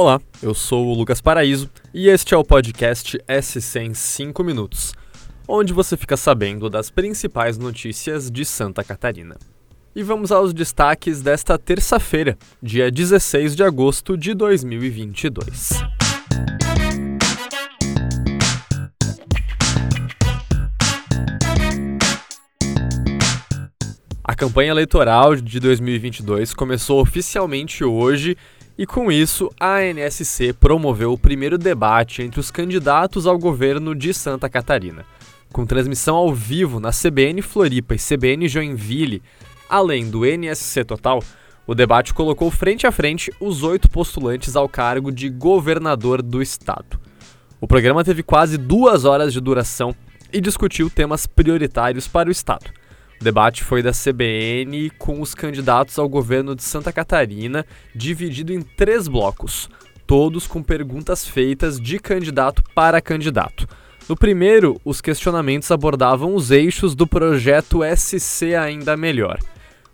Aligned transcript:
Olá, 0.00 0.20
eu 0.40 0.54
sou 0.54 0.86
o 0.86 0.94
Lucas 0.94 1.20
Paraíso 1.20 1.68
e 1.92 2.08
este 2.08 2.32
é 2.32 2.36
o 2.36 2.44
podcast 2.44 3.18
SC 3.42 3.80
em 3.80 3.94
5 3.94 4.44
minutos, 4.44 4.94
onde 5.48 5.72
você 5.72 5.96
fica 5.96 6.16
sabendo 6.16 6.70
das 6.70 6.88
principais 6.88 7.58
notícias 7.58 8.30
de 8.30 8.44
Santa 8.44 8.84
Catarina. 8.84 9.36
E 9.96 10.04
vamos 10.04 10.30
aos 10.30 10.54
destaques 10.54 11.20
desta 11.20 11.58
terça-feira, 11.58 12.38
dia 12.62 12.92
16 12.92 13.56
de 13.56 13.64
agosto 13.64 14.16
de 14.16 14.34
2022. 14.34 15.70
A 24.22 24.34
campanha 24.36 24.70
eleitoral 24.70 25.34
de 25.34 25.58
2022 25.58 26.54
começou 26.54 27.00
oficialmente 27.00 27.82
hoje 27.82 28.36
e 28.78 28.86
com 28.86 29.10
isso, 29.10 29.50
a 29.58 29.78
ANSC 29.78 30.52
promoveu 30.52 31.12
o 31.12 31.18
primeiro 31.18 31.58
debate 31.58 32.22
entre 32.22 32.38
os 32.38 32.48
candidatos 32.48 33.26
ao 33.26 33.36
governo 33.36 33.92
de 33.92 34.14
Santa 34.14 34.48
Catarina. 34.48 35.04
Com 35.52 35.66
transmissão 35.66 36.14
ao 36.14 36.32
vivo 36.32 36.78
na 36.78 36.90
CBN 36.90 37.42
Floripa 37.42 37.96
e 37.96 37.98
CBN 37.98 38.46
Joinville, 38.46 39.20
além 39.68 40.08
do 40.08 40.24
NSC 40.24 40.84
Total, 40.84 41.20
o 41.66 41.74
debate 41.74 42.14
colocou 42.14 42.52
frente 42.52 42.86
a 42.86 42.92
frente 42.92 43.32
os 43.40 43.64
oito 43.64 43.90
postulantes 43.90 44.54
ao 44.54 44.68
cargo 44.68 45.10
de 45.10 45.28
governador 45.28 46.22
do 46.22 46.40
estado. 46.40 47.00
O 47.60 47.66
programa 47.66 48.04
teve 48.04 48.22
quase 48.22 48.56
duas 48.56 49.04
horas 49.04 49.32
de 49.32 49.40
duração 49.40 49.92
e 50.32 50.40
discutiu 50.40 50.88
temas 50.88 51.26
prioritários 51.26 52.06
para 52.06 52.28
o 52.28 52.32
estado 52.32 52.70
o 53.20 53.24
debate 53.24 53.64
foi 53.64 53.82
da 53.82 53.90
CBN 53.90 54.90
com 54.90 55.20
os 55.20 55.34
candidatos 55.34 55.98
ao 55.98 56.08
governo 56.08 56.54
de 56.54 56.62
Santa 56.62 56.92
Catarina, 56.92 57.66
dividido 57.92 58.52
em 58.52 58.62
três 58.62 59.08
blocos, 59.08 59.68
todos 60.06 60.46
com 60.46 60.62
perguntas 60.62 61.26
feitas 61.26 61.80
de 61.80 61.98
candidato 61.98 62.62
para 62.74 63.00
candidato. 63.00 63.66
No 64.08 64.16
primeiro, 64.16 64.80
os 64.84 65.00
questionamentos 65.00 65.70
abordavam 65.72 66.34
os 66.34 66.52
eixos 66.52 66.94
do 66.94 67.06
projeto 67.06 67.80
SC 67.84 68.54
Ainda 68.54 68.96
Melhor. 68.96 69.38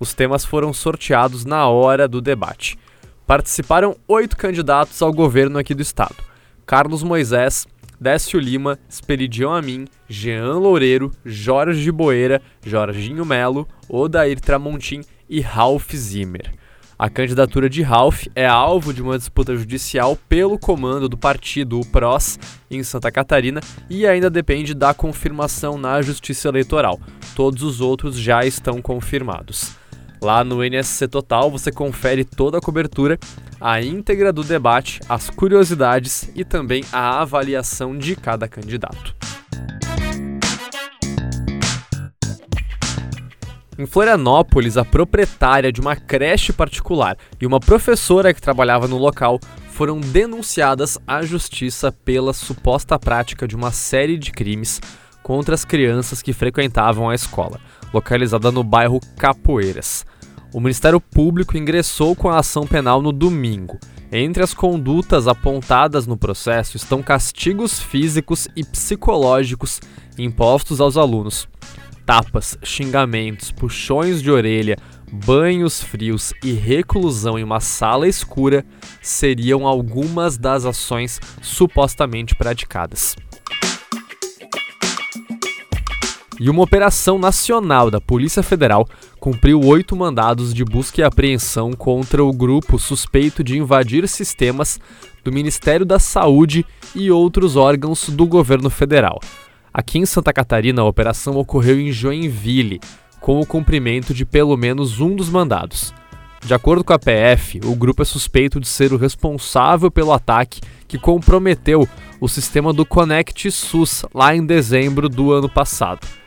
Os 0.00 0.14
temas 0.14 0.44
foram 0.44 0.72
sorteados 0.72 1.44
na 1.44 1.68
hora 1.68 2.08
do 2.08 2.22
debate. 2.22 2.78
Participaram 3.26 3.96
oito 4.08 4.34
candidatos 4.34 5.00
ao 5.02 5.12
governo 5.12 5.58
aqui 5.58 5.74
do 5.74 5.82
estado: 5.82 6.16
Carlos 6.64 7.02
Moisés, 7.02 7.68
Décio 8.00 8.40
Lima, 8.40 8.78
Esperidião 8.88 9.52
Amin, 9.52 9.84
Jean 10.08 10.54
Loureiro, 10.54 11.12
Jorge 11.22 11.82
de 11.82 11.92
Boeira, 11.92 12.40
Jorginho 12.64 13.26
Melo, 13.26 13.68
Odair 13.86 14.40
Tramontim 14.40 15.02
e 15.28 15.42
Ralph 15.42 15.92
Zimmer. 15.94 16.50
A 16.98 17.10
candidatura 17.10 17.68
de 17.68 17.82
Ralph 17.82 18.26
é 18.34 18.46
alvo 18.46 18.94
de 18.94 19.02
uma 19.02 19.18
disputa 19.18 19.54
judicial 19.54 20.16
pelo 20.28 20.58
comando 20.58 21.08
do 21.10 21.16
partido, 21.18 21.78
o 21.78 21.86
PROS, 21.86 22.38
em 22.70 22.82
Santa 22.82 23.10
Catarina 23.10 23.60
e 23.88 24.06
ainda 24.06 24.30
depende 24.30 24.74
da 24.74 24.94
confirmação 24.94 25.76
na 25.76 26.00
Justiça 26.00 26.48
Eleitoral. 26.48 26.98
Todos 27.34 27.62
os 27.62 27.82
outros 27.82 28.18
já 28.18 28.46
estão 28.46 28.80
confirmados. 28.80 29.79
Lá 30.22 30.44
no 30.44 30.62
NSC 30.62 31.08
Total 31.08 31.50
você 31.50 31.72
confere 31.72 32.24
toda 32.24 32.58
a 32.58 32.60
cobertura, 32.60 33.18
a 33.58 33.80
íntegra 33.80 34.30
do 34.32 34.44
debate, 34.44 35.00
as 35.08 35.30
curiosidades 35.30 36.30
e 36.34 36.44
também 36.44 36.84
a 36.92 37.20
avaliação 37.22 37.96
de 37.96 38.14
cada 38.14 38.46
candidato. 38.46 39.16
Em 43.78 43.86
Florianópolis, 43.86 44.76
a 44.76 44.84
proprietária 44.84 45.72
de 45.72 45.80
uma 45.80 45.96
creche 45.96 46.52
particular 46.52 47.16
e 47.40 47.46
uma 47.46 47.58
professora 47.58 48.34
que 48.34 48.42
trabalhava 48.42 48.86
no 48.86 48.98
local 48.98 49.40
foram 49.70 49.98
denunciadas 49.98 50.98
à 51.06 51.22
justiça 51.22 51.90
pela 51.90 52.34
suposta 52.34 52.98
prática 52.98 53.48
de 53.48 53.56
uma 53.56 53.72
série 53.72 54.18
de 54.18 54.32
crimes 54.32 54.82
contra 55.22 55.54
as 55.54 55.64
crianças 55.64 56.22
que 56.22 56.32
frequentavam 56.32 57.08
a 57.08 57.14
escola, 57.14 57.60
localizada 57.92 58.50
no 58.50 58.64
bairro 58.64 59.00
Capoeiras. 59.16 60.04
O 60.52 60.60
Ministério 60.60 61.00
Público 61.00 61.56
ingressou 61.56 62.16
com 62.16 62.28
a 62.28 62.38
ação 62.38 62.66
penal 62.66 63.00
no 63.00 63.12
domingo. 63.12 63.78
Entre 64.12 64.42
as 64.42 64.52
condutas 64.52 65.28
apontadas 65.28 66.06
no 66.06 66.16
processo 66.16 66.76
estão 66.76 67.00
castigos 67.00 67.78
físicos 67.78 68.48
e 68.56 68.64
psicológicos 68.64 69.80
impostos 70.18 70.80
aos 70.80 70.96
alunos. 70.96 71.48
Tapas, 72.04 72.58
xingamentos, 72.64 73.52
puxões 73.52 74.20
de 74.20 74.28
orelha, 74.28 74.76
banhos 75.12 75.80
frios 75.80 76.32
e 76.42 76.52
reclusão 76.52 77.38
em 77.38 77.44
uma 77.44 77.60
sala 77.60 78.08
escura 78.08 78.64
seriam 79.00 79.64
algumas 79.64 80.36
das 80.36 80.64
ações 80.64 81.20
supostamente 81.40 82.34
praticadas. 82.34 83.14
E 86.40 86.48
uma 86.48 86.62
operação 86.62 87.18
nacional 87.18 87.90
da 87.90 88.00
Polícia 88.00 88.42
Federal 88.42 88.88
cumpriu 89.18 89.60
oito 89.60 89.94
mandados 89.94 90.54
de 90.54 90.64
busca 90.64 91.02
e 91.02 91.04
apreensão 91.04 91.74
contra 91.74 92.24
o 92.24 92.32
grupo 92.32 92.78
suspeito 92.78 93.44
de 93.44 93.58
invadir 93.58 94.08
sistemas 94.08 94.80
do 95.22 95.30
Ministério 95.30 95.84
da 95.84 95.98
Saúde 95.98 96.64
e 96.94 97.10
outros 97.10 97.56
órgãos 97.56 98.08
do 98.08 98.26
governo 98.26 98.70
federal. 98.70 99.20
Aqui 99.70 99.98
em 99.98 100.06
Santa 100.06 100.32
Catarina, 100.32 100.80
a 100.80 100.86
operação 100.86 101.36
ocorreu 101.36 101.78
em 101.78 101.92
Joinville, 101.92 102.80
com 103.20 103.38
o 103.38 103.44
cumprimento 103.44 104.14
de 104.14 104.24
pelo 104.24 104.56
menos 104.56 104.98
um 104.98 105.14
dos 105.14 105.28
mandados. 105.28 105.92
De 106.42 106.54
acordo 106.54 106.82
com 106.82 106.94
a 106.94 106.98
PF, 106.98 107.60
o 107.66 107.74
grupo 107.74 108.00
é 108.00 108.06
suspeito 108.06 108.58
de 108.58 108.66
ser 108.66 108.94
o 108.94 108.96
responsável 108.96 109.90
pelo 109.90 110.10
ataque 110.10 110.62
que 110.88 110.98
comprometeu 110.98 111.86
o 112.18 112.26
sistema 112.26 112.72
do 112.72 112.86
Connect 112.86 113.50
SUS 113.50 114.06
lá 114.14 114.34
em 114.34 114.46
dezembro 114.46 115.06
do 115.06 115.32
ano 115.32 115.50
passado. 115.50 116.19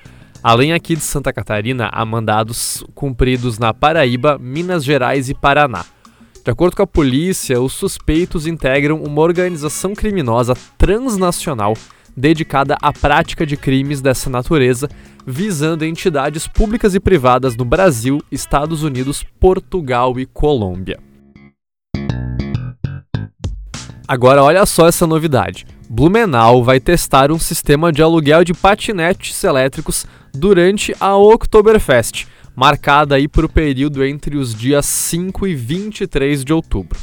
Além 0.44 0.74
aqui 0.74 0.98
de 0.98 1.02
Santa 1.02 1.32
Catarina, 1.32 1.90
há 1.90 2.06
mandados 2.06 2.84
cumpridos 2.94 3.58
na 3.58 3.74
Paraíba, 3.74 4.38
Minas 4.38 4.84
Gerais 4.84 5.30
e 5.30 5.34
Paraná. 5.34 5.86
De 6.44 6.52
acordo 6.52 6.76
com 6.76 6.84
a 6.84 6.88
polícia, 6.88 7.62
os 7.62 7.72
suspeitos 7.72 8.46
integram 8.46 9.02
uma 9.02 9.22
organização 9.22 9.96
criminosa 9.96 10.54
transnacional 10.78 11.76
dedicada 12.16 12.76
à 12.82 12.92
prática 12.92 13.46
de 13.46 13.56
crimes 13.56 14.02
dessa 14.02 14.30
natureza, 14.30 14.90
visando 15.26 15.86
entidades 15.86 16.46
públicas 16.46 16.94
e 16.94 17.00
privadas 17.00 17.56
no 17.56 17.64
Brasil, 17.64 18.22
Estados 18.30 18.84
Unidos, 18.84 19.26
Portugal 19.40 20.20
e 20.20 20.26
Colômbia. 20.26 21.00
Agora 24.06 24.44
olha 24.44 24.66
só 24.66 24.90
essa 24.90 25.08
novidade. 25.08 25.66
Blumenau 25.96 26.64
vai 26.64 26.80
testar 26.80 27.32
um 27.32 27.38
sistema 27.38 27.92
de 27.92 28.02
aluguel 28.02 28.44
de 28.44 28.52
patinetes 28.52 29.44
elétricos 29.44 30.08
durante 30.34 30.92
a 31.00 31.16
Oktoberfest, 31.16 32.26
marcada 32.56 33.14
aí 33.14 33.28
para 33.28 33.46
o 33.46 33.50
período 33.50 34.04
entre 34.04 34.36
os 34.36 34.56
dias 34.56 34.88
5 34.88 35.46
e 35.46 35.54
23 35.54 36.44
de 36.44 36.52
outubro. 36.52 36.98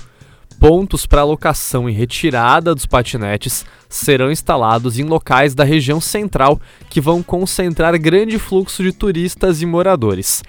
Pontos 0.58 1.06
para 1.06 1.22
locação 1.22 1.88
e 1.88 1.92
retirada 1.92 2.74
dos 2.74 2.84
patinetes 2.84 3.64
serão 3.88 4.28
instalados 4.28 4.98
em 4.98 5.04
locais 5.04 5.54
da 5.54 5.62
região 5.62 6.00
central 6.00 6.60
que 6.88 7.00
vão 7.00 7.22
concentrar 7.22 7.96
grande 7.96 8.40
fluxo 8.40 8.82
de 8.82 8.90
turistas 8.90 9.62
e 9.62 9.66
moradores. 9.66 10.42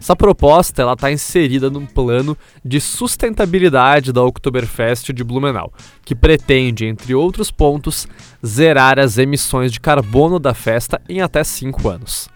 Essa 0.00 0.14
proposta 0.14 0.82
ela 0.82 0.92
está 0.92 1.10
inserida 1.10 1.68
num 1.68 1.84
plano 1.84 2.36
de 2.64 2.80
sustentabilidade 2.80 4.12
da 4.12 4.22
Oktoberfest 4.22 5.12
de 5.12 5.24
Blumenau, 5.24 5.72
que 6.04 6.14
pretende, 6.14 6.86
entre 6.86 7.14
outros 7.14 7.50
pontos, 7.50 8.06
zerar 8.44 8.98
as 8.98 9.18
emissões 9.18 9.72
de 9.72 9.80
carbono 9.80 10.38
da 10.38 10.54
festa 10.54 11.00
em 11.08 11.20
até 11.20 11.42
5 11.42 11.88
anos. 11.88 12.28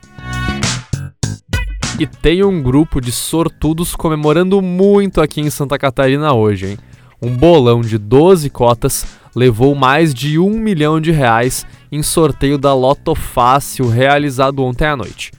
E 1.99 2.07
tem 2.07 2.43
um 2.43 2.63
grupo 2.63 3.01
de 3.01 3.13
sortudos 3.13 3.95
comemorando 3.95 4.61
muito 4.61 5.21
aqui 5.21 5.41
em 5.41 5.51
Santa 5.51 5.79
Catarina 5.79 6.33
hoje, 6.33 6.71
hein? 6.71 6.79
Um 7.21 7.37
bolão 7.37 7.81
de 7.83 7.99
12 7.99 8.51
cotas 8.51 9.07
levou 9.37 9.75
mais 9.75 10.13
de 10.13 10.39
um 10.39 10.59
milhão 10.59 11.01
de 11.01 11.13
reais 11.13 11.65
em 11.93 12.03
sorteio 12.03 12.59
da 12.59 12.75
Loto 12.75 13.15
Fácil 13.15 13.89
realizado 13.89 14.65
ontem 14.65 14.87
à 14.87 14.97
noite. 14.97 15.31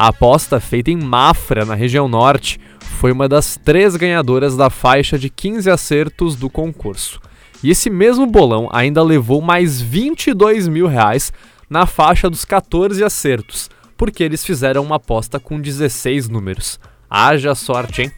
A 0.00 0.06
aposta 0.06 0.58
feita 0.58 0.90
em 0.90 0.96
Mafra, 0.96 1.66
na 1.66 1.74
região 1.74 2.08
norte, 2.08 2.58
foi 2.80 3.12
uma 3.12 3.28
das 3.28 3.58
três 3.62 3.96
ganhadoras 3.96 4.56
da 4.56 4.70
faixa 4.70 5.18
de 5.18 5.28
15 5.28 5.68
acertos 5.70 6.36
do 6.36 6.48
concurso. 6.48 7.20
E 7.62 7.68
esse 7.68 7.90
mesmo 7.90 8.26
bolão 8.26 8.66
ainda 8.72 9.02
levou 9.02 9.42
mais 9.42 9.78
22 9.78 10.68
mil 10.68 10.86
reais 10.86 11.30
na 11.68 11.84
faixa 11.84 12.30
dos 12.30 12.46
14 12.46 13.04
acertos, 13.04 13.68
porque 13.94 14.24
eles 14.24 14.42
fizeram 14.42 14.82
uma 14.82 14.96
aposta 14.96 15.38
com 15.38 15.60
16 15.60 16.30
números. 16.30 16.80
Haja 17.10 17.54
sorte, 17.54 18.00
hein? 18.00 18.12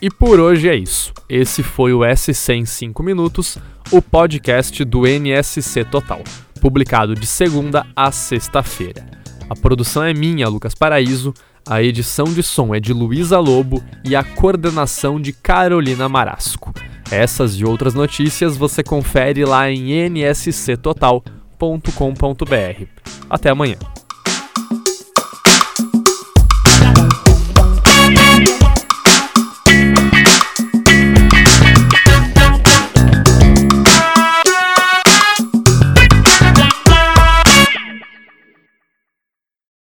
E 0.00 0.08
por 0.08 0.40
hoje 0.40 0.66
é 0.66 0.74
isso. 0.74 1.12
Esse 1.28 1.62
foi 1.62 1.92
o 1.92 2.00
SC 2.16 2.54
em 2.54 2.64
5 2.64 3.02
minutos, 3.02 3.58
o 3.90 4.00
podcast 4.00 4.82
do 4.82 5.06
NSC 5.06 5.84
Total 5.84 6.22
publicado 6.62 7.16
de 7.16 7.26
segunda 7.26 7.84
a 7.96 8.12
sexta-feira. 8.12 9.04
A 9.50 9.56
produção 9.56 10.04
é 10.04 10.14
minha, 10.14 10.48
Lucas 10.48 10.76
Paraíso, 10.76 11.34
A 11.68 11.82
edição 11.82 12.24
de 12.24 12.42
som 12.42 12.74
é 12.74 12.80
de 12.80 12.92
Luísa 12.92 13.38
Lobo 13.38 13.82
e 14.04 14.16
a 14.16 14.24
coordenação 14.24 15.20
de 15.20 15.32
Carolina 15.32 16.08
Marasco. 16.08 16.72
Essas 17.10 17.54
e 17.54 17.64
outras 17.64 17.94
notícias 17.94 18.56
você 18.56 18.82
confere 18.82 19.44
lá 19.44 19.70
em 19.70 20.08
nsctotal.com.br. 20.08 22.86
Até 23.28 23.50
amanhã. 23.50 23.76